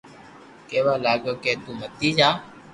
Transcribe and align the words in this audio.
ڪيوا 0.69 0.93
لاگيو 1.03 1.33
ڪي 1.43 1.53
تو 1.63 1.71
متي 1.79 2.09
جا 2.17 2.29